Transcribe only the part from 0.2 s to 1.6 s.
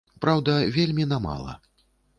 Праўда, вельмі на мала.